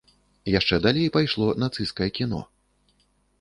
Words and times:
Яшчэ 0.59 0.79
далей 0.85 1.09
пайшло 1.17 1.51
нацысцкае 1.65 2.09
кіно. 2.21 2.41